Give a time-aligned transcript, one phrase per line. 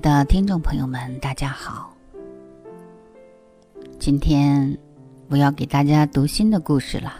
[0.00, 1.94] 的听众朋友们，大家好。
[3.98, 4.78] 今天
[5.28, 7.16] 我要给大家读新的故事了。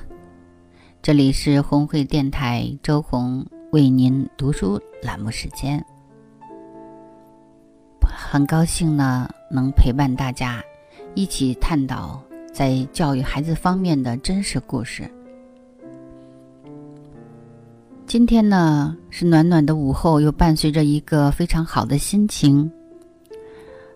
[1.02, 5.84] 这里是红会电台周红为您读书栏目时间，
[8.00, 10.62] 很高兴呢能陪伴大家
[11.14, 12.18] 一起探讨
[12.50, 15.08] 在教育孩子方面的真实故事。
[18.06, 22.70] 今天呢是暖暖的午后，又伴随着一个非常好的心情。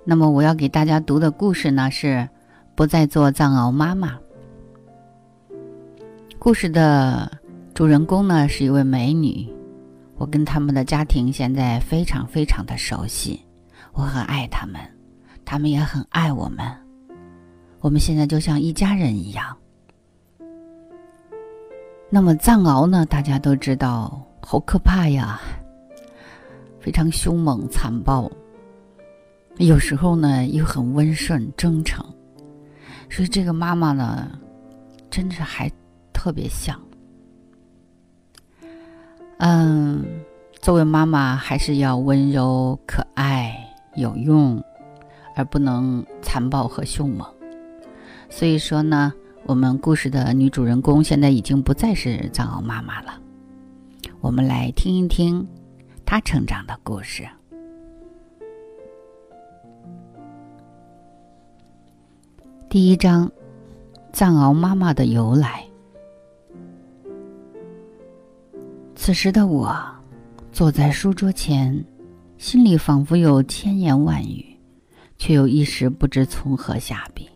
[0.07, 2.07] 那么我要给大家读的故事呢是
[2.75, 4.09] 《不再做藏獒妈妈》。
[6.39, 7.31] 故事的
[7.73, 9.49] 主人公呢是一位美女，
[10.17, 13.41] 我跟他们的家庭现在非常非常的熟悉，
[13.95, 14.79] 我很爱他们，
[15.43, 16.67] 他们也很爱我们，
[17.81, 19.57] 我们现在就像一家人一样。
[22.11, 23.07] 那么藏獒呢？
[23.07, 25.41] 大家都知道，好可怕呀，
[26.79, 28.31] 非常凶猛残暴。
[29.59, 32.05] 有时候呢，又很温顺真诚。
[33.11, 34.31] 所以这个妈妈呢，
[35.11, 35.71] 真是还
[36.13, 36.81] 特别像。
[39.39, 40.05] 嗯，
[40.61, 43.55] 作为妈妈，还是要温柔、可爱、
[43.95, 44.63] 有用，
[45.37, 47.27] 而不能残暴和凶猛。
[48.29, 49.13] 所以说呢。
[49.47, 53.21] 我们故事的女主人公现在已经不再是藏獒妈妈了，
[54.23, 55.47] 我们来听一听
[56.07, 57.29] 她成长的故事。
[62.75, 63.31] 第一章：
[64.13, 65.65] 藏獒妈妈的由来。
[68.97, 69.73] 此时的我，
[70.51, 71.85] 坐在书桌前，
[72.37, 74.45] 心里仿佛有千言万语，
[75.19, 77.29] 却又一时不知从何下笔。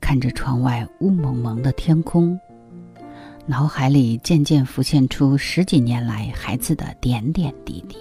[0.00, 2.36] 看着窗外雾蒙蒙的天空，
[3.46, 7.96] 脑海里渐渐浮现出十几年来孩子的点点滴滴。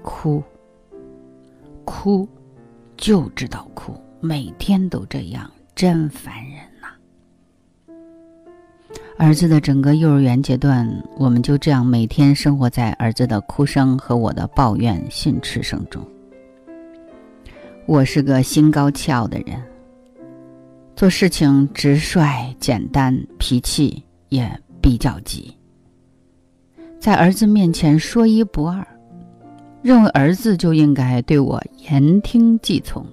[0.00, 0.40] 哭，
[1.84, 2.28] 哭，
[3.04, 6.88] 就知道哭，每天都这样，真烦人呐！
[9.18, 16.02] 儿子的整个幼儿园阶段，我们就这样每天生活在儿子的哭声和我的抱怨训斥声中。
[17.84, 19.62] 我是个心高气傲的人，
[20.96, 24.50] 做事情直率简单，脾气也
[24.80, 25.54] 比较急。
[26.98, 28.82] 在儿子面前说一不二，
[29.84, 33.06] 认为儿子就应该对我言听计从。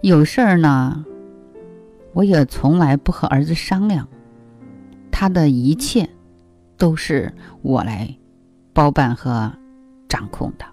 [0.00, 1.04] 有事儿呢，
[2.12, 4.08] 我也从来不和儿子商量，
[5.12, 6.10] 他的一切
[6.76, 7.32] 都是
[7.62, 8.12] 我来
[8.72, 9.48] 包办和
[10.08, 10.66] 掌控的。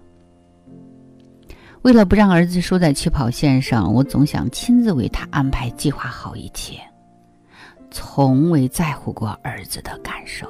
[1.82, 6.80] 为了不让儿子输在起跑线上，我总想亲自为他安排、计划好一切，
[7.92, 10.48] 从未在乎过儿子的感受。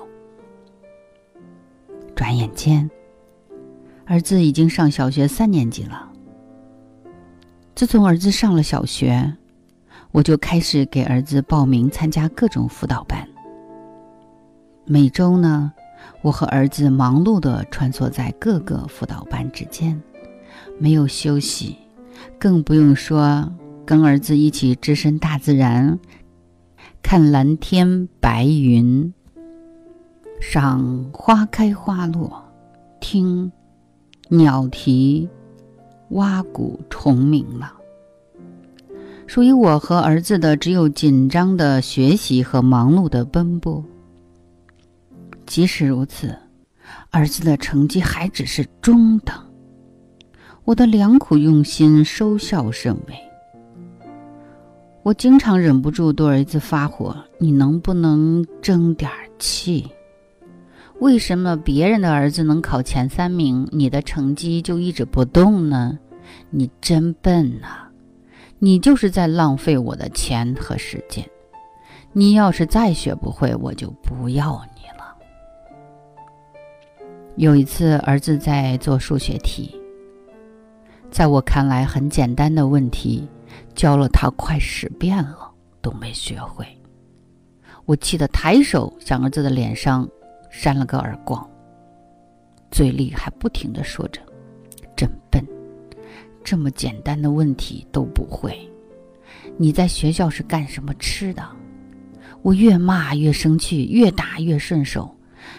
[2.14, 2.90] 转眼间，
[4.06, 6.08] 儿子已经上小学三年级了。
[7.74, 9.36] 自从儿子上了小学，
[10.12, 13.28] 我就开始给儿子报名参加各种辅导班。
[14.84, 15.72] 每周呢，
[16.22, 20.00] 我和儿子忙碌的穿梭在各个辅导班之间。
[20.78, 21.76] 没有休息，
[22.38, 23.52] 更不用说
[23.84, 25.98] 跟儿子一起置身大自然，
[27.02, 29.12] 看蓝天白云，
[30.40, 32.44] 赏花开花落，
[33.00, 33.50] 听
[34.28, 35.28] 鸟啼，
[36.10, 37.72] 蛙鼓虫鸣了。
[39.26, 43.84] 属于我和儿子的只有紧张的学习和忙碌的奔波。
[45.46, 46.36] 即使如此，
[47.10, 49.34] 儿子的成绩还只是中等。
[50.64, 53.14] 我的良苦用心收效甚微，
[55.04, 59.08] 我经常忍不住对儿子发火：“你能不能争点
[59.38, 59.88] 气？
[60.98, 65.98] 为什么别人的儿子能考前三名，你的成绩就一直不动呢？
[66.50, 67.88] 你真笨呐！
[68.58, 71.28] 你就是在浪费我的钱和时间。
[72.14, 75.14] 你要是再学不会，我就不要你了。”
[77.36, 79.78] 有一次，儿子在做数学题。
[81.10, 83.28] 在我看来很简单的问题，
[83.74, 85.50] 教了他快十遍了，
[85.82, 86.66] 都没学会。
[87.84, 90.08] 我气得抬手向儿子的脸上
[90.58, 91.46] 扇了个耳光，
[92.70, 94.22] 嘴里还不停地说着
[94.96, 95.44] ：“真笨，
[96.42, 98.58] 这么简单的问题都不会。
[99.58, 101.46] 你在学校是干什么吃的？”
[102.40, 105.14] 我越骂越生气，越打越顺手，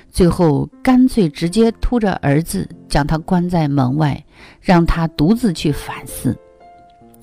[0.09, 4.25] 最后干脆直接拖着儿子将他关在门外，
[4.59, 6.35] 让他独自去反思。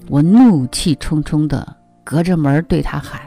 [0.08, 3.20] 我怒气冲冲地隔着门对他喊。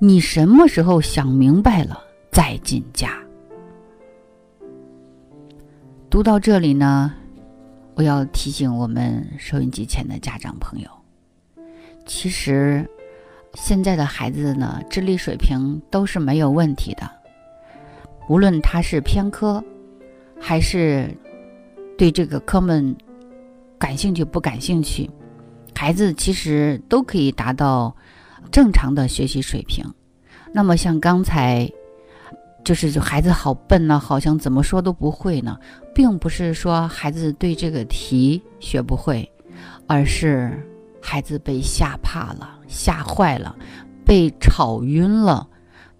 [0.00, 2.02] 你什么时候想明白了
[2.32, 3.16] 再进家？
[6.14, 7.12] 读到这里呢，
[7.96, 10.88] 我要提醒我们收音机前的家长朋友，
[12.06, 12.88] 其实
[13.54, 17.10] 现在的孩子呢，智力水平都是没有问题的，
[18.28, 19.60] 无论他是偏科，
[20.40, 21.12] 还是
[21.98, 22.94] 对这个科目
[23.76, 25.10] 感兴趣不感兴趣，
[25.74, 27.92] 孩子其实都可以达到。
[28.52, 29.84] 正常的学习水平，
[30.52, 31.68] 那么像刚才，
[32.64, 35.58] 就是孩子好笨呢，好像怎么说都不会呢，
[35.94, 39.30] 并不是说孩子对这个题学不会，
[39.86, 40.66] 而是
[41.02, 43.54] 孩子被吓怕了、吓坏了、
[44.04, 45.46] 被吵晕了、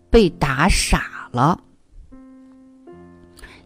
[0.09, 1.61] 被打傻了。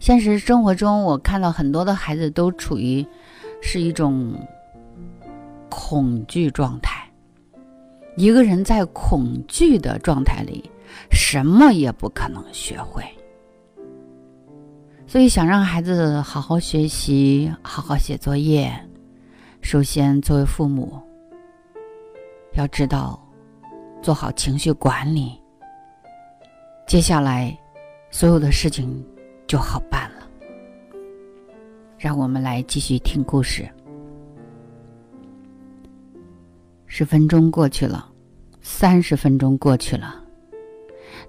[0.00, 3.06] 现实生活中，我看到很多的孩子都处于
[3.62, 4.34] 是一种
[5.68, 7.08] 恐惧状态。
[8.16, 10.68] 一个人在恐惧的状态里，
[11.10, 13.04] 什么也不可能学会。
[15.06, 18.70] 所以，想让孩子好好学习、好好写作业，
[19.62, 21.00] 首先作为父母，
[22.52, 23.18] 要知道
[24.02, 25.40] 做好情绪管理。
[26.86, 27.58] 接下来，
[28.10, 29.02] 所有的事情
[29.46, 30.28] 就好办了。
[31.96, 33.68] 让我们来继续听故事。
[36.86, 38.10] 十分钟过去了，
[38.60, 40.22] 三十分钟过去了。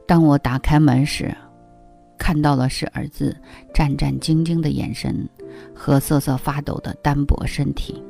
[0.10, 1.32] 当我打开门时，
[2.18, 3.40] 看到的是儿子
[3.72, 5.30] 战战兢兢的眼神
[5.72, 8.04] 和瑟瑟发抖的单薄身体。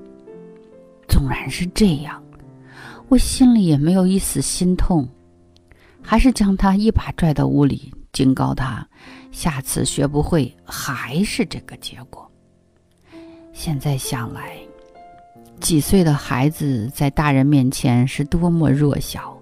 [1.09, 2.23] 纵然是这样，
[3.09, 5.05] 我心里也没有一丝心痛，
[6.01, 8.87] 还是将他一把拽到屋里，警告他：
[9.29, 12.31] 下次学不会还是这个结果。
[13.51, 14.57] 现在想来。
[15.59, 19.37] 几岁的孩子在大人面前是多么弱小。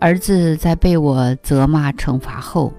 [0.00, 2.72] 儿子在被我责骂惩罚后，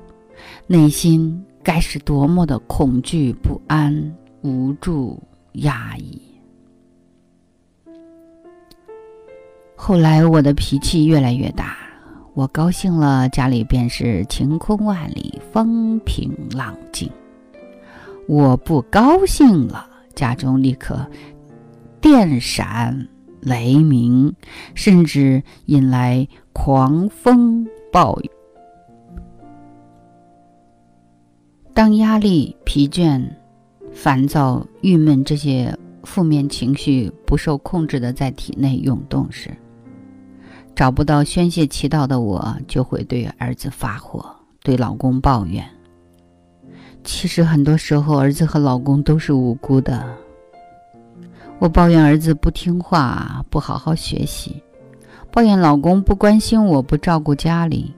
[0.66, 5.22] 内心该是多么的恐惧、不安、无助、
[5.54, 6.20] 压抑。
[9.76, 11.78] 后来我的脾气越来越大，
[12.34, 17.08] 我高兴了，家里便是晴空万里、风平浪静；
[18.28, 19.86] 我不高兴了，
[20.16, 21.06] 家中立刻。
[22.00, 23.08] 电闪
[23.42, 24.34] 雷鸣，
[24.74, 28.30] 甚至引来狂风暴雨。
[31.74, 33.24] 当压力、疲倦、
[33.94, 39.50] 烦躁、郁闷这些负面情绪不受控制的在体内涌动时，
[40.76, 44.26] 找不到宣泄渠道的我，就会对儿子发火，
[44.62, 45.66] 对老公抱怨。
[47.04, 50.06] 其实很多时候，儿子和老公都是无辜的。
[51.58, 54.52] 我抱怨儿子不听话，不好好学习；
[55.32, 57.94] 抱怨老公不关心我，不照顾家里；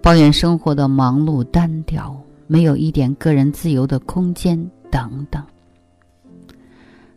[0.00, 5.44] 抱怨生活的忙碌单调，没有一点个人自由的空间，等等。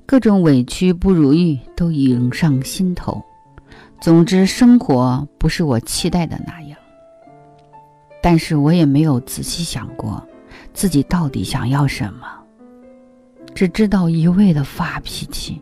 [0.05, 3.23] 各种委屈不如意都涌上心头。
[4.01, 6.77] 总之，生活不是我期待的那样。
[8.21, 10.21] 但是我也没有仔细想过，
[10.73, 12.27] 自己到底想要什么，
[13.55, 15.61] 只知道一味的发脾气。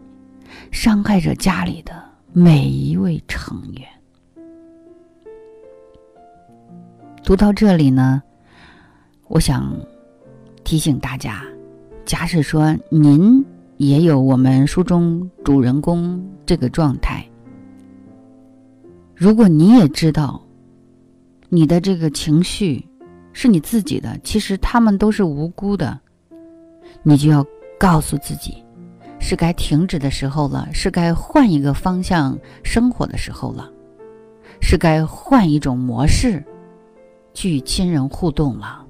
[0.71, 1.93] 伤害着家里的
[2.37, 3.87] 每一位成员。
[7.23, 8.21] 读到这里呢，
[9.29, 9.73] 我想
[10.65, 11.41] 提醒大家：
[12.03, 13.41] 假使说您
[13.77, 17.25] 也有我们书中主人公这个状态，
[19.15, 20.45] 如果你也知道
[21.47, 22.85] 你的这个情绪
[23.31, 25.97] 是你自己的，其实他们都是无辜的，
[27.01, 27.45] 你就要
[27.79, 28.64] 告诉自己。
[29.27, 33.67] 是该停止的时候了，是该换一个方向生活的时候了，
[34.61, 36.45] 是该换一种模式
[37.33, 38.85] 去与亲人互动了。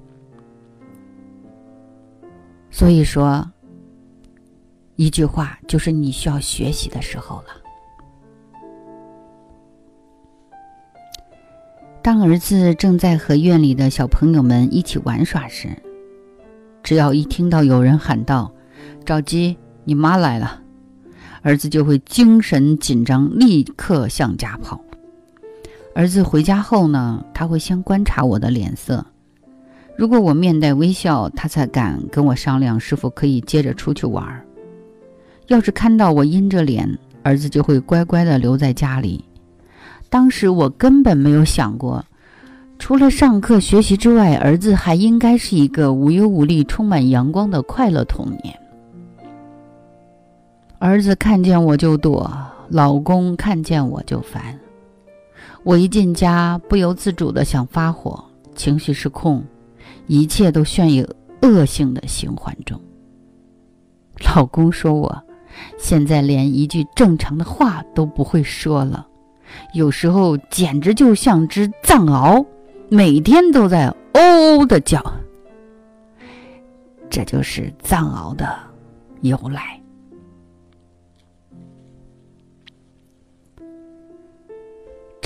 [2.70, 3.50] 所以说，
[4.96, 7.46] 一句话就是你需要学习的时候了。
[12.02, 15.70] 当儿子正在和院里的小朋友们一起玩耍时，
[16.82, 18.52] 只要一听到有人喊道
[19.02, 19.56] ：“赵姬。”
[19.88, 20.60] 你妈来了，
[21.42, 24.80] 儿子就会精神紧张，立刻向家跑。
[25.94, 29.06] 儿子回家后呢，他会先观察我的脸色，
[29.96, 34.44] 如果我面带微笑，他才敢跟我商量是否可以接着出去玩。
[35.46, 39.24] 要是看到我阴着脸，儿子就会乖乖的留在家里。
[40.10, 42.04] 当时我根本没有想过，
[42.76, 48.58] 除了上课学习之外，儿子还应该是一个无忧无虑、充满阳光的快乐童年。
[50.78, 52.30] 儿子看见我就躲，
[52.68, 54.58] 老公看见我就烦。
[55.62, 58.22] 我一进家，不由自主的想发火，
[58.54, 59.42] 情绪失控，
[60.06, 61.06] 一切都陷于
[61.40, 62.80] 恶性的循环中。
[64.34, 65.22] 老公说我
[65.78, 69.06] 现在连一句正常的话都不会说了，
[69.72, 72.44] 有时候简直就像只藏獒，
[72.90, 75.02] 每天都在哦的叫。
[77.08, 78.54] 这就是藏獒的
[79.22, 79.80] 由来。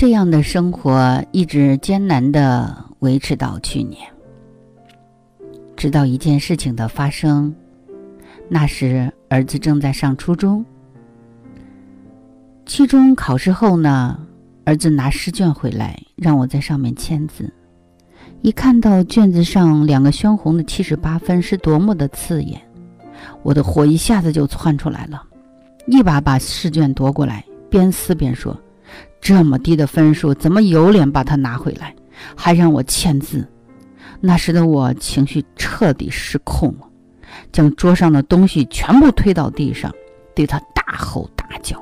[0.01, 4.01] 这样的生活一直艰难的维持到去年，
[5.77, 7.53] 直到一件事情的发生。
[8.49, 10.65] 那时儿子正在上初中，
[12.65, 14.19] 期中考试后呢，
[14.65, 17.53] 儿子拿试卷回来，让我在上面签字。
[18.41, 22.59] 一看到卷子上两个鲜红的七十八分，是多么的刺眼，
[23.43, 25.21] 我的火一下子就窜出来了，
[25.85, 28.59] 一把把试卷夺过来，边撕边说。
[29.19, 31.95] 这么低的分数，怎么有脸把它拿回来，
[32.35, 33.47] 还让我签字？
[34.19, 36.87] 那时的我情绪彻底失控了，
[37.51, 39.91] 将桌上的东西全部推到地上，
[40.35, 41.79] 对他大吼大叫。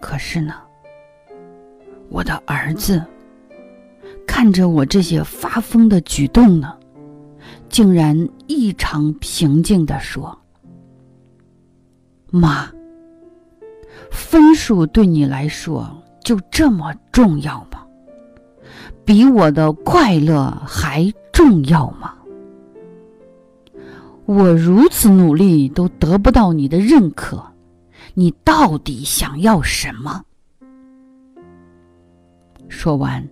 [0.00, 0.54] 可是呢，
[2.08, 3.02] 我的儿子
[4.26, 6.74] 看着我这些发疯的举动呢，
[7.68, 10.38] 竟然异常平静地说
[12.30, 12.70] ：“妈。”
[14.12, 15.90] 分数对你来说
[16.22, 17.82] 就这么重要吗？
[19.04, 22.14] 比我的快乐还重要吗？
[24.24, 27.42] 我如此努力都得不到你的认可，
[28.14, 30.22] 你到底想要什么？
[32.68, 33.28] 说完，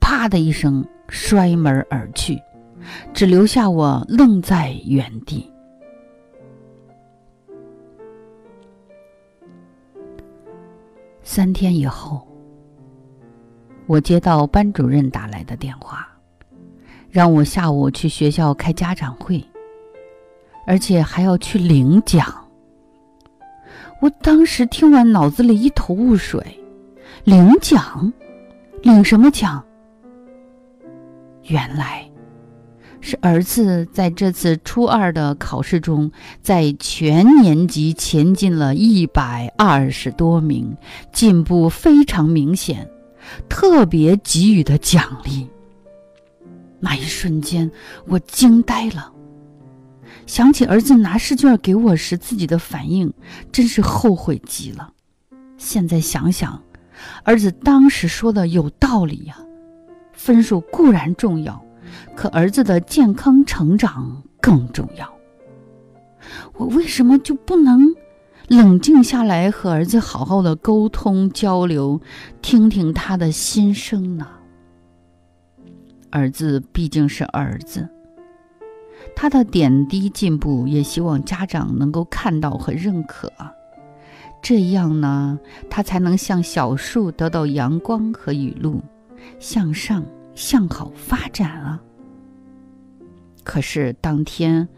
[0.00, 2.36] 啪的一声摔门而去，
[3.14, 5.48] 只留下我愣在原地。
[11.28, 12.24] 三天以后，
[13.86, 16.06] 我接到班主任打来的电话，
[17.10, 19.44] 让我下午去学校开家长会，
[20.68, 22.32] 而且还要去领奖。
[24.00, 26.40] 我当时听完，脑子里一头雾水：
[27.24, 28.10] 领奖？
[28.82, 29.62] 领什么奖？
[31.42, 32.05] 原来……
[33.08, 36.10] 是儿子在这次初二的考试中，
[36.42, 40.76] 在全年级前进了一百二十多名，
[41.12, 42.90] 进步非常明显，
[43.48, 45.46] 特别给予的奖励。
[46.80, 47.70] 那一瞬间，
[48.08, 49.12] 我惊呆了。
[50.26, 53.14] 想起儿子拿试卷给我时自己的反应，
[53.52, 54.90] 真是后悔极了。
[55.56, 56.60] 现在想想，
[57.22, 59.38] 儿子当时说的有道理呀，
[60.12, 61.64] 分数固然重要。
[62.16, 65.14] 可儿子的健康成长更重要。
[66.54, 67.94] 我为什么就不能
[68.48, 72.00] 冷静下来和儿子好好的沟通交流，
[72.42, 74.26] 听听他的心声呢？
[76.10, 77.86] 儿子毕竟是儿子，
[79.14, 83.30] 他的点滴进步也希望家长能够看到和认可，
[84.40, 88.80] 这样呢，他才能像小树得到阳光和雨露，
[89.38, 90.02] 向上
[90.34, 91.80] 向好发展啊。
[93.46, 94.68] 可是当天，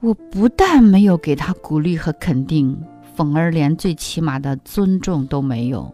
[0.00, 2.78] 我不但没有给他鼓励和肯定，
[3.14, 5.92] 反而连最起码的尊重都没有，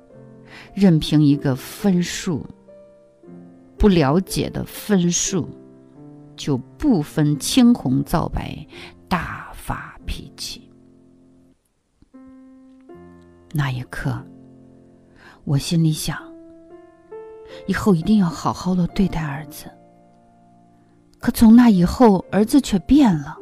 [0.75, 2.45] 任凭一个分数，
[3.79, 5.49] 不了解的分数，
[6.37, 8.67] 就不分青红皂白
[9.09, 10.69] 大发脾气。
[13.53, 14.21] 那一刻，
[15.45, 16.19] 我心里想，
[17.69, 19.71] 以后一定要好好的对待儿子。
[21.23, 23.39] 可从那以后，儿子却变了。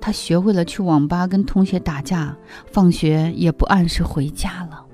[0.00, 2.36] 他学会了去网吧跟同学打架，
[2.70, 4.86] 放学也不按时回家了。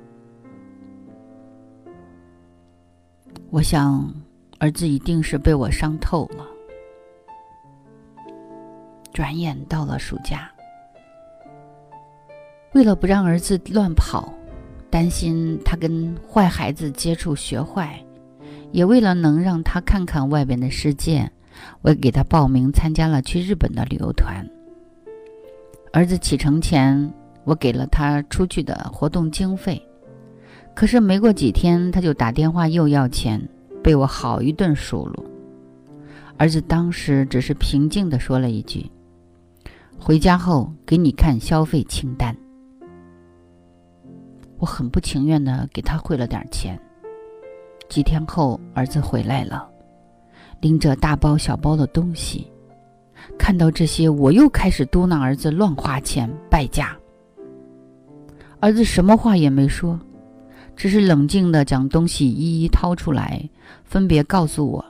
[3.50, 4.10] 我想，
[4.58, 6.46] 儿子一定是被我伤透了。
[9.12, 10.50] 转眼到了暑假，
[12.72, 14.32] 为了不让儿子乱跑，
[14.88, 18.02] 担心他跟坏孩子接触学坏，
[18.72, 21.30] 也为了能让他看看外边的世界。
[21.82, 24.46] 我给他报名参加了去日本的旅游团。
[25.92, 27.12] 儿子启程前，
[27.44, 29.82] 我给了他出去的活动经费，
[30.74, 33.40] 可是没过几天，他就打电话又要钱，
[33.82, 35.24] 被我好一顿数落。
[36.36, 38.88] 儿子当时只是平静地说了一句
[39.98, 42.36] ：“回家后给你看消费清单。”
[44.58, 46.78] 我很不情愿地给他汇了点钱。
[47.88, 49.68] 几天后，儿子回来了，
[50.60, 52.46] 拎着大包小包的东西。
[53.36, 56.96] 看到这些，我又开始嘟囔儿子乱花钱、败家。
[58.60, 59.98] 儿子什么话也没说，
[60.74, 63.48] 只是冷静地将东西一一掏出来，
[63.84, 64.84] 分别告诉我：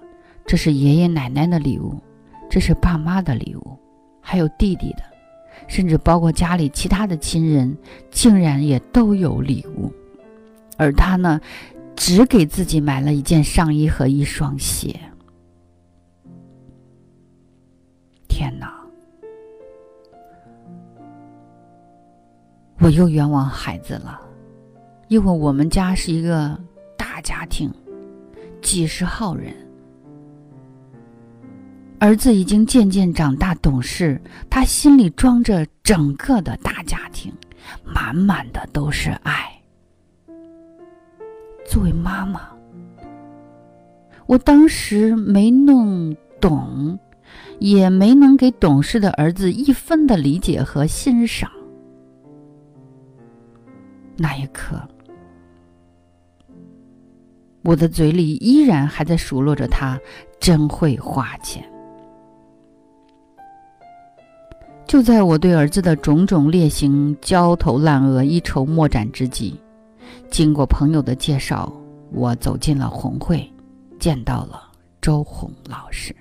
[0.46, 2.00] 这是爷爷奶奶的礼物，
[2.48, 3.78] 这是爸妈的礼物，
[4.20, 5.02] 还有弟弟的，
[5.66, 7.76] 甚至包括家里其他的亲人，
[8.10, 9.92] 竟然也都有礼物。
[10.78, 11.40] 而他呢，
[11.96, 14.98] 只给自己买了一件上衣和一双鞋。
[22.80, 24.20] 我又冤枉孩子了，
[25.08, 26.58] 因为我们家是一个
[26.96, 27.72] 大家庭，
[28.62, 29.52] 几十号人。
[31.98, 37.32] 儿子已经渐渐长大懂事，他心里装着整个的大家庭，
[37.84, 39.50] 满满的都是爱。
[41.66, 42.42] 作为妈妈，
[44.26, 46.98] 我当时没弄懂。
[47.58, 51.50] 也没能给懂事的儿子一分的理解和欣赏。
[54.20, 54.76] 那一刻，
[57.62, 59.96] 我的嘴里依然还在数落着他
[60.40, 61.64] 真会花钱。
[64.88, 69.54] 就在我对儿子的种种劣行焦头烂额、一筹莫展之际，
[70.28, 71.72] 经过朋友的介绍，
[72.10, 73.48] 我走进了红会，
[74.00, 74.62] 见到了
[75.00, 76.12] 周红老师。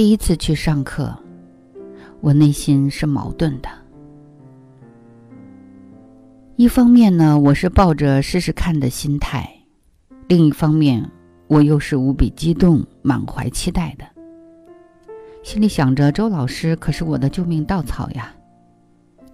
[0.00, 1.14] 第一次去上课，
[2.22, 3.68] 我内心是矛盾的。
[6.56, 9.42] 一方面呢，我是抱着试试看的心态；
[10.26, 11.06] 另一方面，
[11.48, 14.06] 我又是无比激动、满怀期待的。
[15.42, 18.34] 心里想着，周老师可是我的救命稻草呀，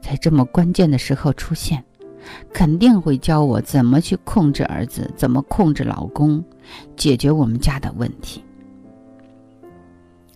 [0.02, 1.84] 在这么关键的时候出现，
[2.52, 6.42] 肯定会教我怎么去控制儿子，怎么控制老公，
[6.96, 8.42] 解决我们家的问题。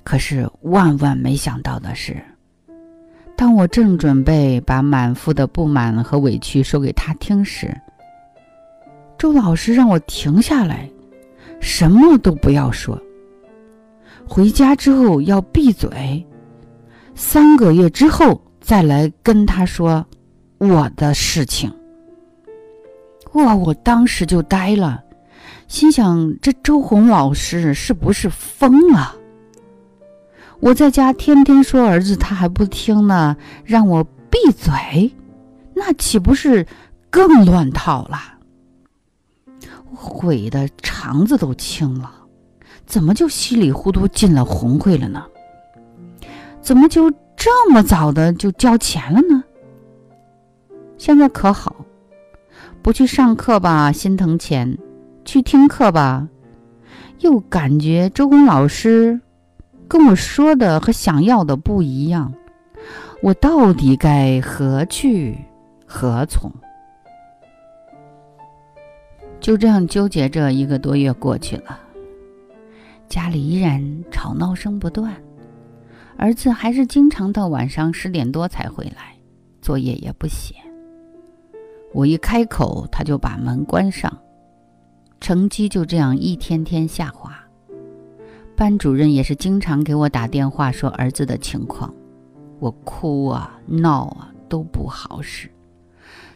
[0.03, 2.17] 可是万万没想到的是，
[3.37, 7.75] 当我正准备把满腹的不满和委屈说给他听时，
[9.19, 10.91] 周老师让我停下来，
[11.61, 13.01] 什么都不要说。
[14.27, 16.27] 回家之后要闭嘴，
[17.15, 20.05] 三个月之后再来跟他说
[20.59, 21.73] 我的事情。
[23.33, 23.55] 哇！
[23.55, 25.03] 我当时就呆了，
[25.69, 29.15] 心想：这周红老师是不是疯了？
[30.61, 35.11] 我在家天天说儿子，他还不听呢，让我闭嘴，
[35.75, 36.67] 那岂不是
[37.09, 38.19] 更乱套了？
[39.95, 42.13] 悔的肠子都青了，
[42.85, 45.25] 怎么就稀里糊涂进了红会了呢？
[46.61, 49.43] 怎么就这么早的就交钱了呢？
[50.99, 51.75] 现在可好，
[52.83, 54.77] 不去上课吧，心疼钱；
[55.25, 56.29] 去听课吧，
[57.21, 59.19] 又感觉周公老师。
[59.91, 62.33] 跟我说的和想要的不一样，
[63.25, 65.37] 我到底该何去
[65.85, 66.49] 何从？
[69.41, 71.77] 就这样纠结着一个多月过去了，
[73.09, 75.13] 家里依然吵闹声不断，
[76.17, 79.17] 儿子还是经常到晚上十点多才回来，
[79.61, 80.55] 作业也不写。
[81.93, 84.17] 我一开口，他就把门关上，
[85.21, 87.40] 成绩就这样一天天下滑。
[88.61, 91.95] 班主任也是经常给我打电话说儿子的情况，
[92.59, 95.51] 我哭啊闹啊都不好使，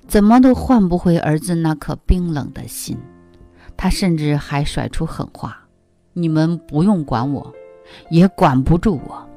[0.09, 2.97] 怎么都换不回儿子那颗冰冷的心。
[3.77, 5.69] 他甚至还甩出狠话
[6.15, 7.53] ：“你们不用管我，
[8.09, 9.29] 也管不住我。”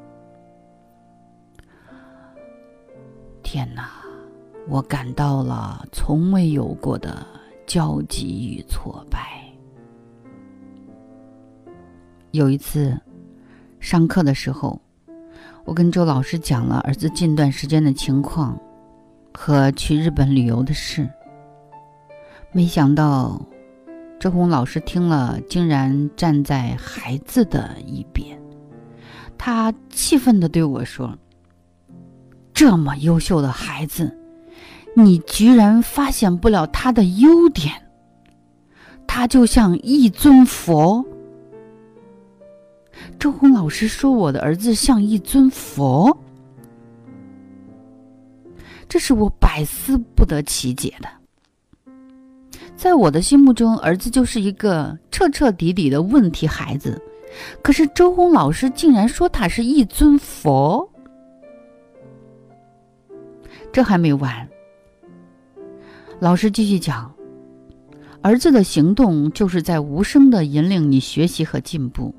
[3.43, 3.89] 天哪，
[4.69, 7.27] 我感到了从未有过的
[7.65, 9.46] 焦急与挫败。
[12.37, 12.95] 有一次，
[13.79, 14.79] 上课的时候，
[15.65, 18.55] 我跟周老师讲了儿子近段时间的情况
[19.33, 21.09] 和去日本旅游的事。
[22.51, 23.41] 没想到，
[24.19, 28.39] 周红老师听了，竟然站在孩子的一边。
[29.35, 31.17] 他气愤地对我说
[32.53, 34.15] ：“这么优秀的孩子，
[34.95, 37.73] 你居然发现不了他的优点？
[39.07, 41.03] 他就像一尊佛。
[43.19, 46.15] 周红老师说我的儿子像一尊佛，
[48.87, 51.09] 这是我百思不得其解的。
[52.75, 57.01] 在我的心目中，儿子就是一个彻彻底底的问题孩子，
[57.63, 60.87] 可是周红老师竟然说他是一尊佛。
[63.73, 64.47] 这还没完，
[66.19, 67.11] 老师继续讲，
[68.21, 72.13] 儿子的行动就是在无声的引领你学习和进步。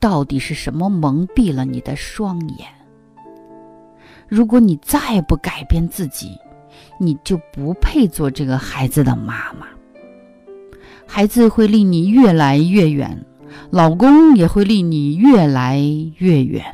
[0.00, 2.66] 到底是什么蒙蔽了你的双眼？
[4.26, 6.38] 如果你再不改变自己，
[6.98, 9.66] 你就不配做这个孩子的妈妈。
[11.06, 13.26] 孩子会离你越来越远，
[13.70, 15.78] 老公也会离你越来
[16.16, 16.64] 越远。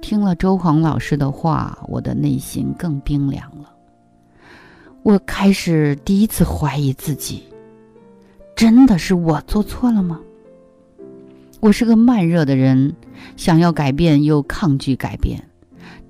[0.00, 3.70] 听了周黄老师的话，我的内心更冰凉了。
[5.02, 7.42] 我开始第一次怀疑自己，
[8.56, 10.18] 真的是我做错了吗？
[11.60, 12.96] 我是个慢热的人，
[13.36, 15.46] 想要改变又抗拒改变，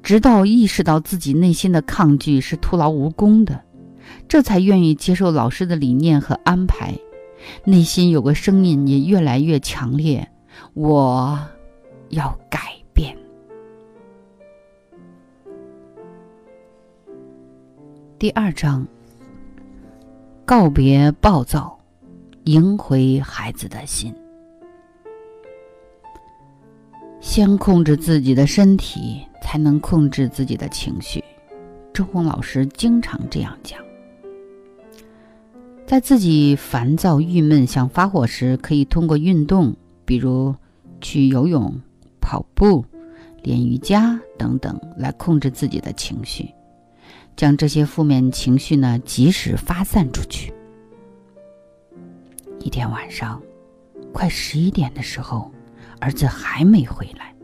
[0.00, 3.60] 直到意识到自己内心的抗拒是徒劳无功的，
[4.28, 6.96] 这才愿意接受老师的理念和安排。
[7.64, 10.30] 内心有个声音也越来越强烈，
[10.74, 11.36] 我
[12.10, 12.60] 要改
[12.92, 13.16] 变。
[18.20, 18.86] 第二章，
[20.44, 21.76] 告别暴躁，
[22.44, 24.14] 赢回孩子的心。
[27.20, 31.22] 先控制自己的身体，才能控制自己的情绪。
[31.92, 33.78] 周红老师经常这样讲。
[35.86, 40.54] 在自己烦躁、郁闷、想发火时，可以通过运动，比如
[41.00, 41.78] 去游泳、
[42.20, 42.84] 跑步、
[43.42, 46.48] 练瑜伽等等，来控制自己的情绪，
[47.36, 50.52] 将这些负面情绪呢及时发散出去。
[52.60, 53.42] 一天晚上，
[54.12, 55.50] 快十一点的时候。
[56.00, 57.34] 儿子还没回来，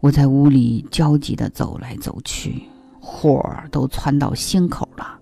[0.00, 2.62] 我在屋里焦急的走来走去，
[3.00, 5.18] 火都窜到心口了，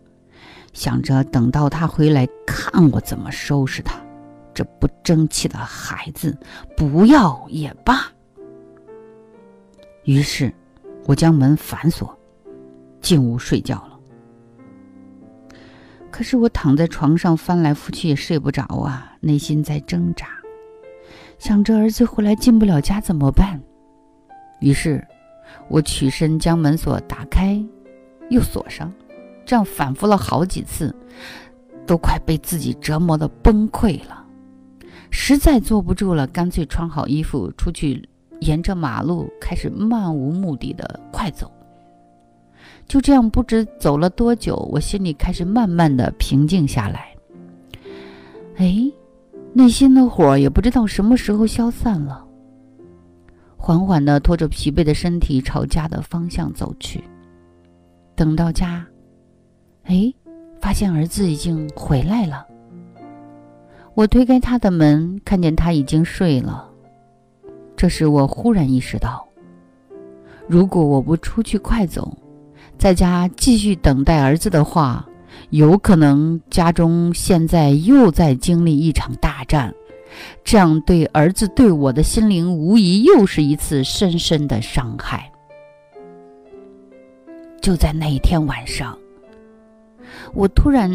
[0.72, 4.00] 想着等到他回来，看我怎么收拾他，
[4.54, 6.36] 这不争气的孩子，
[6.76, 8.10] 不要也罢。
[10.04, 10.52] 于是，
[11.04, 12.18] 我将门反锁，
[13.00, 13.98] 进屋睡觉了。
[16.10, 20.26] 可是我躺在床上翻来覆去也睡不着啊，内心在挣扎。
[21.42, 23.60] 想着儿子回来进不了家怎么办？
[24.60, 25.04] 于是，
[25.68, 27.60] 我起身将门锁打开，
[28.30, 28.92] 又锁上，
[29.44, 30.94] 这样反复了好几次，
[31.84, 34.24] 都快被自己折磨的崩溃了。
[35.10, 41.50] 实在坐不住了，干脆穿好衣服出去，沿着马路开始漫无目的的快走。
[42.86, 47.08] 就这样，不知走了多久，我心里开始慢慢的平静下来。
[48.58, 48.92] 哎。
[49.54, 52.24] 内心的火也不知道什么时候消散了，
[53.56, 57.04] 缓缓地拖着疲惫的身体朝家的方向走去。
[58.14, 58.86] 等到家，
[59.84, 60.12] 哎，
[60.60, 62.46] 发现儿子已经回来了。
[63.94, 66.66] 我推开他的门，看见他已经睡了。
[67.76, 69.26] 这时我忽然意识到，
[70.48, 72.16] 如果我不出去快走，
[72.78, 75.06] 在家继续等待儿子的话。
[75.50, 79.74] 有可能家中现在又在经历一场大战，
[80.44, 85.30] 这样对儿子对我的心灵无疑又是一次深深的伤害。
[87.60, 88.98] 就在那一天晚上，
[90.34, 90.90] 我突然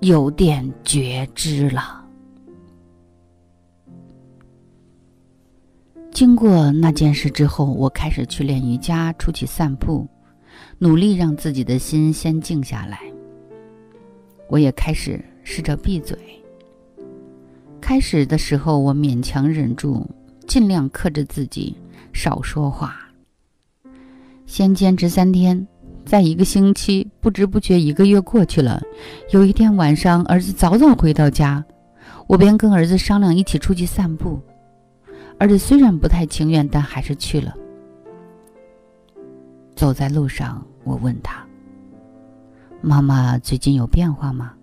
[0.00, 2.04] 有点觉知了。
[6.12, 10.06] 经过那件事之后，我开始去练瑜伽，出去散步，
[10.76, 13.00] 努力让自己的心先静下来。
[14.50, 16.18] 我也开始试着闭嘴。
[17.80, 20.04] 开始的时候，我勉强忍住，
[20.46, 21.76] 尽量克制自己，
[22.12, 22.96] 少说话。
[24.46, 25.66] 先坚持三天，
[26.04, 28.82] 再一个星期，不知不觉一个月过去了。
[29.30, 31.64] 有一天晚上，儿子早早回到家，
[32.26, 34.40] 我便跟儿子商量一起出去散步。
[35.38, 37.54] 儿子虽然不太情愿，但还是去了。
[39.76, 41.46] 走在路上，我问他。
[42.82, 44.54] 妈妈最近有变化吗？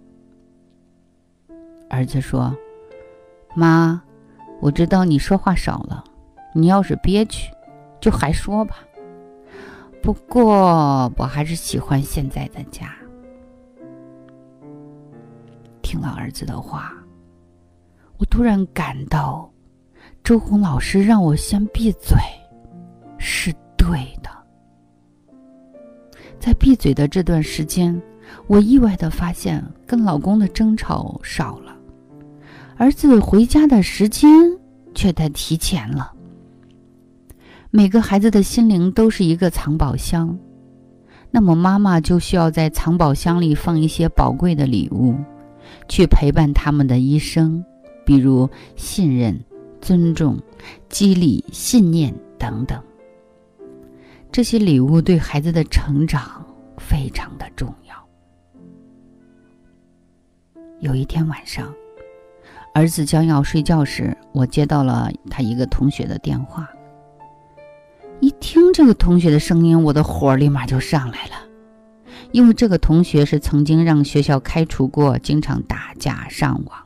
[1.90, 2.56] 儿子说
[3.56, 4.02] ：“妈，
[4.60, 6.04] 我知道你说话少了，
[6.52, 7.52] 你要是憋屈，
[8.02, 8.78] 就还说吧。
[10.02, 12.92] 不过我还是喜欢现在的家。”
[15.84, 16.94] 听了儿子的话，
[18.18, 19.48] 我突然感到，
[20.24, 22.18] 周红老师让我先闭嘴，
[23.20, 24.30] 是对的。
[26.40, 28.02] 在闭嘴的这段时间，
[28.48, 31.76] 我意外的发现跟老公的争吵少了，
[32.78, 34.30] 儿子回家的时间
[34.94, 36.14] 却在提前了。
[37.70, 40.38] 每个孩子的心灵都是一个藏宝箱，
[41.32, 45.16] 那么妈妈就需要在藏宝箱里放一些宝贵的礼物，
[45.90, 47.64] 去陪伴他们的一生，
[48.06, 49.38] 比如信任、
[49.82, 50.38] 尊重、
[50.88, 52.82] 激励、信念等等。
[54.38, 56.46] 这些礼物对孩子的成长
[56.78, 57.96] 非常的重要。
[60.80, 61.74] 有一天晚上，
[62.76, 66.70] 儿子将要睡觉时，我接到了他一个同学的电话。
[68.20, 71.34] 一听这个同学的声音，我的火立马就上来了，
[72.32, 76.78] 因为这个同学是曾经让学校开除过，经常打架上网。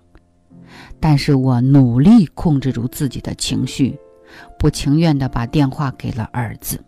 [1.01, 3.99] 但是我努力控制住自己的情绪，
[4.57, 6.81] 不情愿的把电话给了儿子。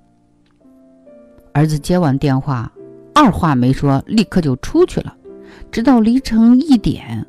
[1.53, 2.71] 儿子接完电话，
[3.15, 5.15] 二话没说，立刻就出去了，
[5.71, 7.25] 直到凌晨一点，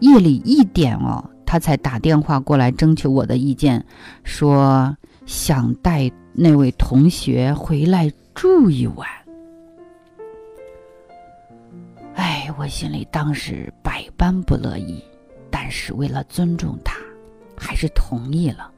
[0.00, 3.84] 夜里一点哦，他才打电话过来征求我的意见，
[4.22, 4.96] 说。
[5.26, 9.08] 想带那位同学回来住一晚，
[12.14, 15.02] 哎，我心里当时百般不乐意，
[15.50, 16.98] 但是为了尊重他，
[17.56, 18.70] 还是同意了。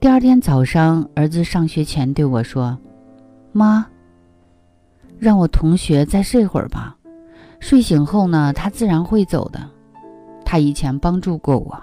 [0.00, 2.78] 第二天早上，儿子上学前对我说
[3.52, 3.86] ：“妈，
[5.18, 6.96] 让我同学再睡会儿吧，
[7.60, 9.60] 睡醒后呢，他自然会走的。
[10.42, 11.78] 他以前帮助过我。”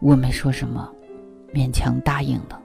[0.00, 0.90] 我没说什么，
[1.52, 2.58] 勉强答应了。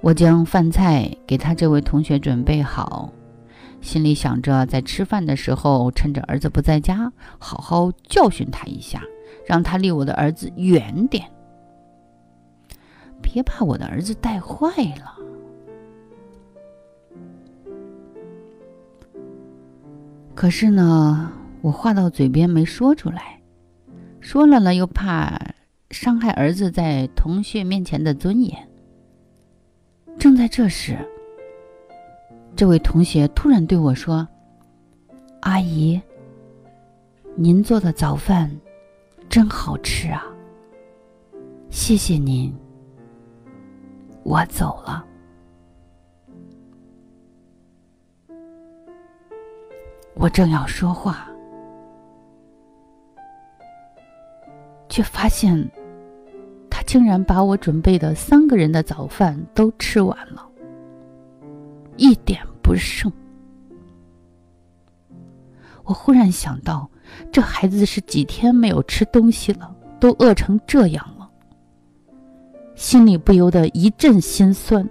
[0.00, 3.12] 我将饭菜给他这位同学准备好，
[3.80, 9.00] 心里想着在吃饭的时候，趁着儿子不在家，好好教训他一下，
[9.46, 11.24] 让他离我的儿子远点，
[13.30, 15.16] 别把我的儿子带坏了。
[20.34, 23.40] 可是呢，我话到嘴边没说出来，
[24.20, 25.38] 说了呢，又怕。
[25.90, 28.68] 伤害儿子在同学面前的尊严。
[30.18, 30.98] 正在这时，
[32.54, 34.28] 这位同学突然对我说
[35.40, 35.98] ：“阿姨，
[37.36, 38.54] 您做的早饭
[39.30, 40.22] 真好吃啊！
[41.70, 42.54] 谢谢您。”
[44.28, 45.02] 我走了。
[50.14, 51.26] 我正要说话，
[54.90, 55.56] 却发现
[56.68, 56.82] 他。
[56.88, 60.46] 竟然把我准备的三个人的早饭都吃完了，
[61.96, 63.10] 一点不剩。
[65.84, 66.90] 我忽然想到，
[67.30, 71.17] 这孩子是几天没有吃东西了，都饿成这样了，
[72.78, 74.88] 心里不由得一阵心酸。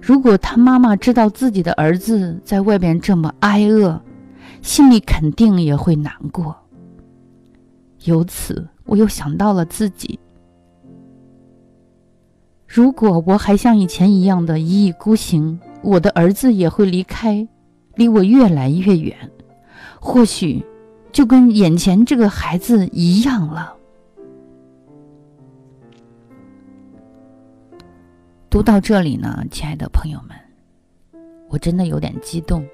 [0.00, 4.00] 如果他妈妈知道自己的儿子在外边这么挨饿，
[4.62, 6.56] 心里肯定也会难过。
[8.04, 10.18] 由此，我又想到了自己。
[12.66, 17.46] 如果我还像以前一样的一意孤行，我的儿子也会离开，
[17.96, 19.14] 离我越来越远，
[20.00, 20.64] 或许
[21.12, 23.75] 就跟眼前这个孩子一样了。
[28.48, 30.36] 读到这里呢，亲爱的朋友们，
[31.48, 32.66] 我真的有点激动，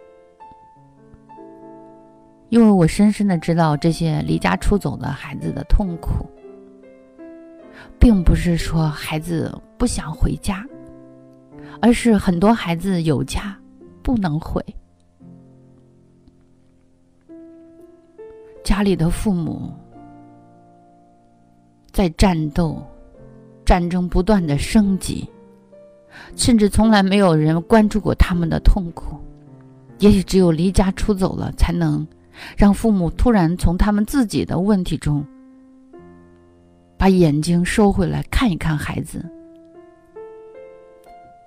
[2.50, 6.26] 因为我深深的知道这些离家出走的孩子的痛苦。
[7.98, 10.66] 并不是说孩子不想回家，
[11.80, 13.56] 而是很多孩子有家
[14.02, 14.60] 不能回，
[18.64, 19.72] 家里的父母
[21.92, 22.84] 在战斗，
[23.64, 25.28] 战争不断的升级，
[26.36, 29.18] 甚至从来没有人关注过他们的痛苦，
[29.98, 32.06] 也许只有离家出走了，才能
[32.56, 35.24] 让父母突然从他们自己的问题中。
[36.96, 39.28] 把眼睛收回来看一看孩子，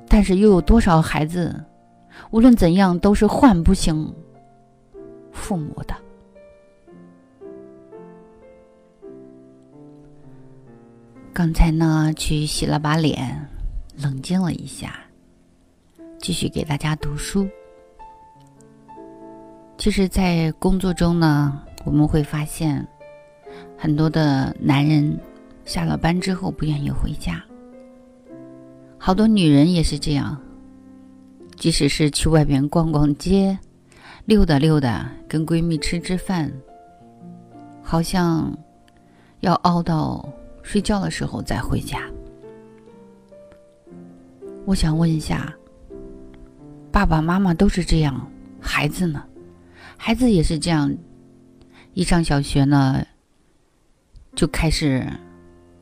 [0.09, 1.63] 但是又有多少孩子，
[2.29, 4.13] 无论怎样都是唤不醒
[5.31, 5.95] 父母的。
[11.31, 13.47] 刚才呢，去洗了把脸，
[13.97, 14.99] 冷静了一下，
[16.19, 17.47] 继续给大家读书。
[19.77, 22.85] 其实，在工作中呢，我们会发现
[23.77, 25.19] 很多的男人。
[25.65, 27.43] 下了班之后不愿意回家，
[28.99, 30.39] 好多女人也是这样。
[31.55, 33.57] 即使是去外边逛逛街、
[34.25, 36.53] 溜达溜达，跟闺蜜吃吃饭，
[37.81, 38.55] 好像
[39.39, 40.23] 要熬到
[40.61, 41.99] 睡觉的时候再回家。
[44.65, 45.53] 我想问一下，
[46.91, 48.27] 爸爸妈妈都是这样，
[48.59, 49.23] 孩子呢？
[49.95, 50.91] 孩子也是这样，
[51.93, 53.05] 一上小学呢，
[54.35, 55.07] 就开始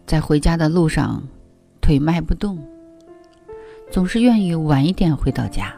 [0.05, 1.23] 在回家的路上
[1.79, 2.59] 腿迈不动，
[3.89, 5.73] 总是愿意晚一点回到家。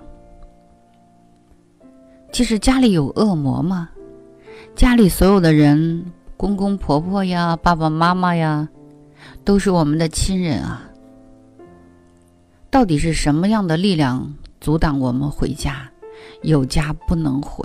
[2.31, 3.89] 其实家里有恶魔吗？
[4.75, 8.67] 家里所有的人，公公婆婆呀，爸爸妈妈呀，
[9.43, 10.84] 都是我们的亲人啊。
[12.75, 15.89] 到底是什么样的力量阻挡我们回家？
[16.41, 17.63] 有家不能回，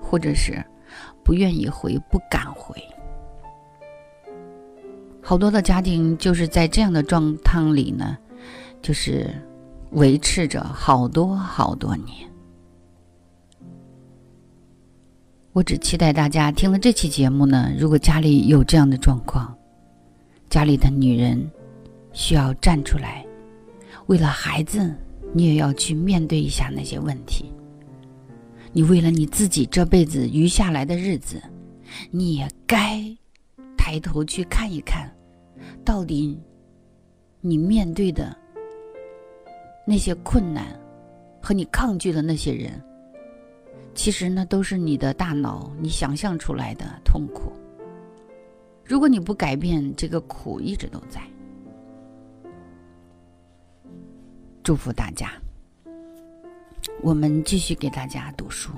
[0.00, 0.64] 或者是
[1.24, 2.80] 不愿意回、不敢回。
[5.20, 8.16] 好多的家庭就是在这样的状态里呢，
[8.80, 9.28] 就是
[9.90, 12.16] 维持着好多好多年。
[15.52, 19.52] 我只期待大家听了这期节目呢，如果家里有这样的状况，
[20.48, 21.50] 家里的女人
[22.12, 23.23] 需要站出来。
[24.06, 24.94] 为了孩子，
[25.32, 27.52] 你也要去面对一下那些问题。
[28.72, 31.40] 你为了你自己这辈子余下来的日子，
[32.10, 33.02] 你也该
[33.76, 35.10] 抬头去看一看，
[35.84, 36.38] 到底
[37.40, 38.36] 你面对的
[39.86, 40.66] 那些困难
[41.40, 42.72] 和你抗拒的那些人，
[43.94, 47.52] 其实那都是你的大脑你想象出来的痛苦。
[48.84, 51.22] 如果你不改变，这个苦一直都在。
[54.64, 55.30] 祝福大家，
[57.02, 58.72] 我们继续给大家读书。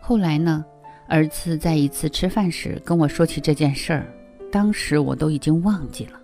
[0.00, 0.64] 后来呢，
[1.06, 4.12] 儿子在一次吃饭时跟我说起这件事儿，
[4.50, 6.18] 当时我都已经忘记了。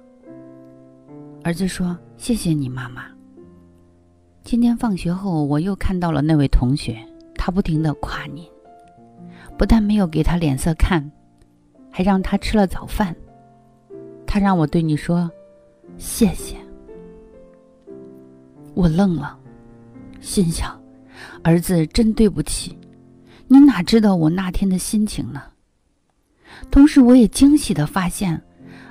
[1.45, 3.07] 儿子说：“谢谢你，妈妈。”
[4.43, 6.99] 今天放学后，我又看到了那位同学，
[7.37, 8.51] 他不停的夸你，
[9.57, 11.09] 不但没有给他脸色看，
[11.89, 13.15] 还让他吃了早饭。
[14.27, 15.31] 他让我对你说
[15.99, 16.57] ：“谢谢。”
[18.75, 19.39] 我愣了，
[20.21, 20.79] 心想
[21.43, 22.77] ：“儿子，真对不起，
[23.47, 25.43] 你哪知道我那天的心情呢？”
[26.71, 28.41] 同时，我也惊喜的发现，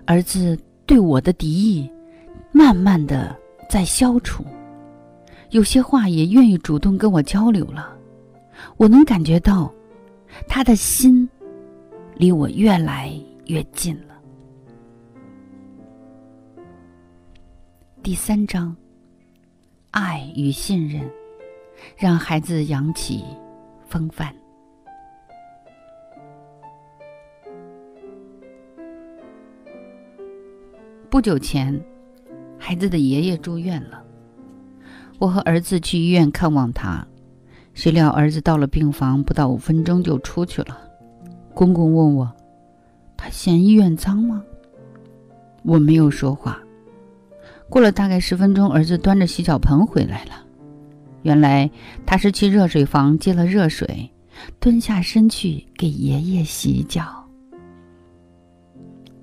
[0.06, 1.89] 儿子对我的敌意
[2.52, 3.36] 慢慢的
[3.69, 4.46] 在消除，
[5.50, 7.96] 有些话也愿意主动跟我交流了。
[8.78, 9.74] 我能感觉到，
[10.48, 11.28] 他的心
[12.15, 13.13] 离我越来
[13.48, 14.13] 越近了。
[18.02, 18.76] 第三章。
[19.94, 21.08] 爱与信任，
[21.96, 23.24] 让孩子扬起
[23.86, 24.34] 风帆。
[31.12, 31.80] 不久前，
[32.58, 34.04] 孩子的爷爷住院了，
[35.20, 37.06] 我和儿子去医院看望他，
[37.76, 40.76] 谁料儿子到了病房，不到五分钟就出去了。
[41.54, 42.34] 公公问我
[43.16, 44.44] ：“他嫌医院脏吗？”
[45.64, 46.62] 我没有说话。
[47.74, 50.46] 过了大概十分钟，儿子端着洗脚盆回来了。
[51.24, 51.68] 原来
[52.06, 54.12] 他是去热水房接了热水，
[54.60, 57.28] 蹲下身去给爷爷洗脚。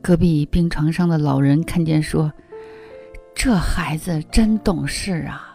[0.02, 2.32] 隔壁病床上的老人看见说
[3.36, 5.54] ：“这孩子真懂事啊！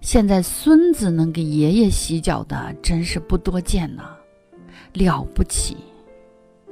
[0.00, 4.04] 现在孙子能给爷爷洗脚的，真是不多见呢，
[4.94, 5.76] 了不起！”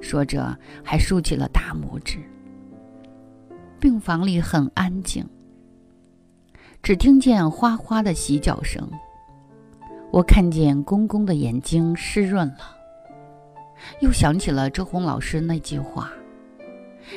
[0.01, 2.17] 说着还竖起了大拇指。
[3.79, 5.23] 病房里很安静。
[6.83, 8.91] 只听见哗哗的洗脚声，
[10.11, 12.77] 我看见公公的眼睛湿润了，
[14.01, 16.11] 又想起了周红老师那句话：“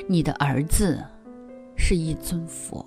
[0.07, 1.01] 你的儿子
[1.77, 2.85] 是一尊佛。”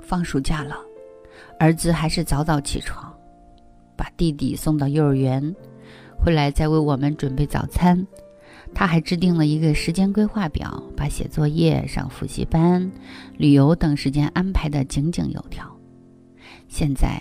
[0.00, 0.76] 放暑假了，
[1.58, 3.12] 儿子还是早早起床，
[3.96, 5.56] 把弟弟送到幼儿园，
[6.22, 8.06] 回来再为我们准备早餐。
[8.78, 12.88] 他还制定了一个时间规划表，把写作业、上复习班、
[13.36, 15.68] 旅游等时间安排的井井有条。
[16.68, 17.20] 现在，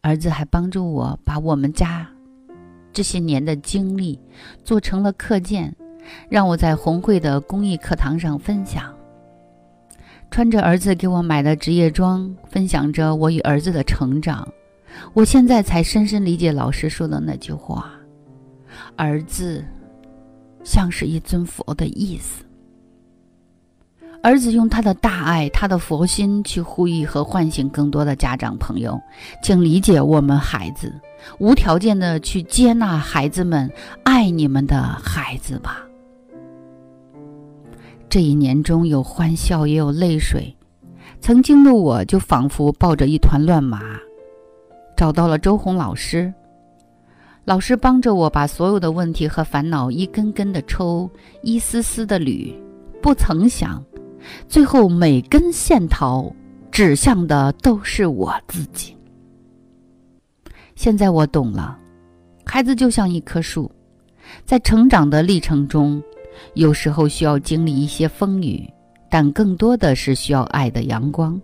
[0.00, 2.08] 儿子还帮助我把我们家
[2.92, 4.18] 这些年的经历
[4.64, 5.72] 做成了课件，
[6.28, 8.92] 让我在红会的公益课堂上分享。
[10.28, 14.52] 穿着儿子给我买的职业装，分享着我与儿子的成长。
[15.14, 17.92] 我现在才深深理解老师说的那句话
[18.98, 19.64] ：“儿子。”
[20.66, 22.44] 像是一尊佛的意思。
[24.20, 29.00] 儿子用他的大爱、他的佛心去呼吁和唤醒更多的家长朋友，
[29.40, 30.92] 请理解我们孩子，
[31.38, 33.70] 无条件的去接纳孩子们，
[34.02, 35.86] 爱你们的孩子吧。
[38.08, 40.52] 这一年中有欢笑，也有泪水。
[41.20, 43.80] 曾经的我就仿佛抱着一团乱麻，
[44.96, 46.34] 找到了周红老师。
[47.46, 51.08] 老师帮着我把所有的问题和烦恼一根根的抽，
[51.42, 52.52] 一丝丝的捋，
[53.00, 53.80] 不曾想，
[54.48, 56.34] 最后每根线头
[56.72, 58.96] 指向的都是我自己。
[60.74, 61.78] 现在我懂了，
[62.44, 63.70] 孩子就像一棵树，
[64.44, 66.02] 在成长的历程中，
[66.54, 68.68] 有时候需要经历一些风雨，
[69.08, 71.40] 但更多的是需要爱的阳光。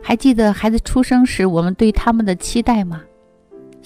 [0.00, 3.02] 还记得孩子出生时我们对他们的期待吗？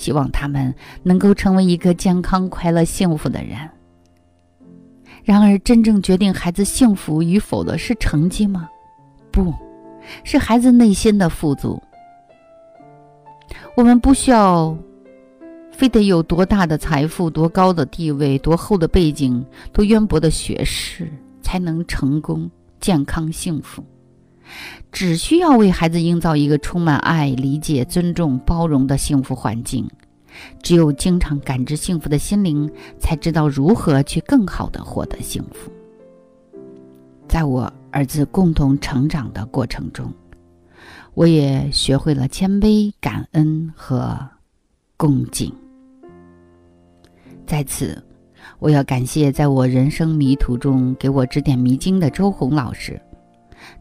[0.01, 3.59] 希望他们能够成为一个健康、快乐、幸福的人。
[5.23, 8.67] 然而，真正决定孩子幸福与否的是成绩吗？
[9.31, 9.53] 不，
[10.25, 11.79] 是孩子内心的富足。
[13.77, 14.75] 我们不需要
[15.71, 23.85] 非得有多大的财富、多高的地位、多厚的背景、多渊博的学识，才能成功、健康、幸福。
[24.93, 29.89] 只需要为孩子营造一个充满爱、理解、尊重、包容的幸福环境。
[30.63, 35.71] 只有经常感知幸福的心灵，才知道如何去更好的获得幸福。
[37.29, 40.13] 在我儿子共同成长的过程中，
[41.15, 44.19] 我也学会了谦卑、感恩和
[44.97, 45.53] 恭敬。
[47.47, 48.03] 在此，
[48.61, 53.01] 我要感谢在我人生迷途中给我指点迷津的周红老师，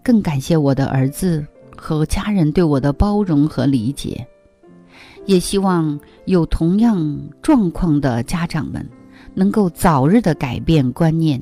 [0.04, 4.26] 更感谢我的儿子和家人对我的包容和理解。
[5.26, 8.88] 也希望有同样状况的家长们，
[9.34, 11.40] 能够早日的改变观念，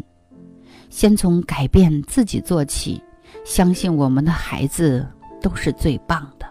[0.90, 3.02] 先从改变自己做起，
[3.46, 5.08] 相信我们的孩子
[5.42, 6.46] 都是最棒的。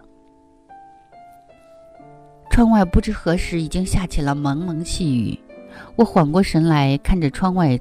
[2.51, 5.39] 窗外不知何时已经下起了蒙蒙细雨，
[5.95, 7.79] 我缓过神来，看着窗外，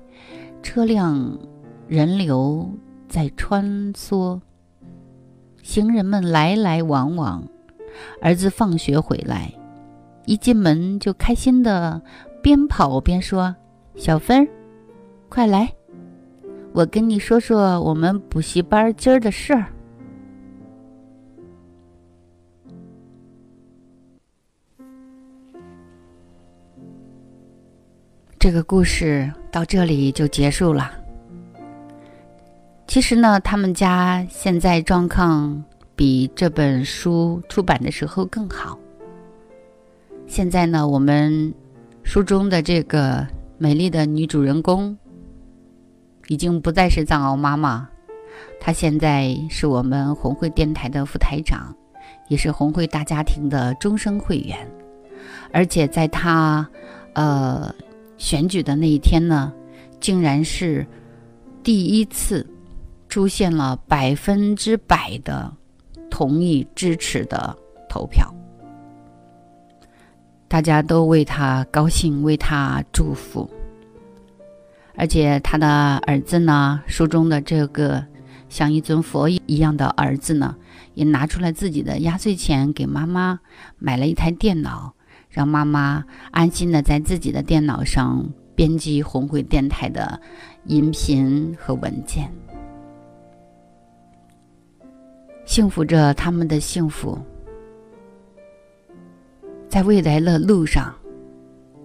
[0.62, 1.39] 车辆、
[1.88, 2.70] 人流
[3.16, 3.63] 在穿
[3.93, 4.41] 梭，
[5.63, 7.47] 行人们来来往往。
[8.22, 9.53] 儿子放学回来，
[10.26, 12.01] 一进门就开心的
[12.43, 13.55] 边跑边说
[13.95, 14.45] ：“小芬，
[15.30, 15.74] 快来，
[16.74, 19.68] 我跟你说说我们补习班今儿的事儿。”
[28.38, 31.05] 这个故事到这里就结束了。
[32.88, 35.64] 其实呢，他们家现在状况。
[35.98, 38.78] 比这本书出版的时候更好。
[40.28, 41.54] 现在呢，我们
[42.04, 43.26] 书中的这个
[43.58, 44.98] 美丽的女主人公，
[46.28, 47.88] 已经不再是藏獒妈妈，
[48.60, 51.74] 她现在是我们红会电台的副台长，
[52.28, 54.70] 也是红会大家庭的终生会员。
[55.54, 56.70] 而且在她
[57.14, 57.74] 呃
[58.18, 59.54] 选举的那一天呢，
[60.02, 60.86] 竟然是
[61.64, 62.46] 第一次
[63.16, 65.53] 出现了百分之百的。
[66.09, 67.55] 同意支持的
[67.88, 68.30] 投票，
[70.49, 73.49] 大家都为他高兴，为他祝福。
[74.97, 78.05] 而且他的儿子呢，书中的这个
[78.49, 80.57] 像一尊佛一样的儿子呢，
[80.93, 83.39] 也拿出来自己的压岁钱给妈妈
[83.78, 84.93] 买了一台电脑，
[85.30, 90.20] 让妈妈安心的在自己的电脑上编辑红会电台的
[90.66, 92.30] 音频和文件。
[95.46, 97.18] 幸福着他们的幸福，
[99.70, 100.93] 在未来的路上，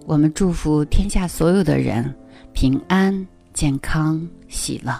[0.07, 2.13] 我们祝福天下所有的人
[2.53, 4.93] 平安、健康、喜乐。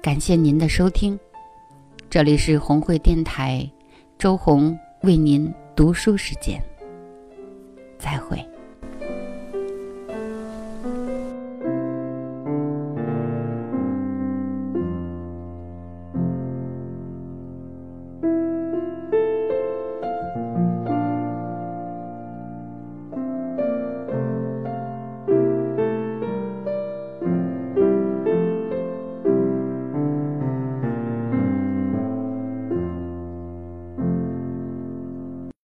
[0.00, 1.18] 感谢您的收听，
[2.08, 3.68] 这里是红会电台，
[4.16, 6.62] 周红为您读书时间，
[7.98, 8.38] 再会。